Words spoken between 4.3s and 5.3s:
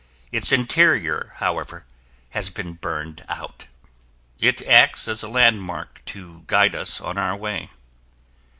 It acts as a